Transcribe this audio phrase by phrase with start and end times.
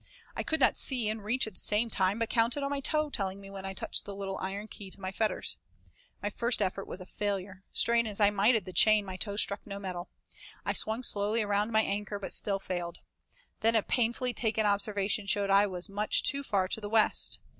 [0.35, 3.11] I could not see and reach at the same time, but counted on my toe
[3.11, 5.57] telling me when I touched the little iron key to my fetters.
[6.23, 9.35] My first effort was a failure; strain as I might at the chain my toe
[9.35, 10.09] struck no metal.
[10.65, 12.97] I swung slowly around my anchor, but still failed.
[13.59, 17.37] Then a painfully taken observation showed I was much too far to the west.